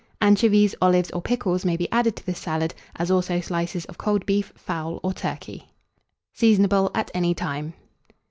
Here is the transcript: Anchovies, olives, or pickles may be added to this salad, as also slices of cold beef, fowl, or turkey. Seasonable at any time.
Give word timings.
Anchovies, 0.19 0.73
olives, 0.81 1.11
or 1.11 1.21
pickles 1.21 1.63
may 1.63 1.77
be 1.77 1.87
added 1.91 2.15
to 2.15 2.25
this 2.25 2.39
salad, 2.39 2.73
as 2.95 3.11
also 3.11 3.39
slices 3.39 3.85
of 3.85 3.99
cold 3.99 4.25
beef, 4.25 4.51
fowl, 4.55 4.99
or 5.03 5.13
turkey. 5.13 5.67
Seasonable 6.33 6.89
at 6.95 7.11
any 7.13 7.35
time. 7.35 7.75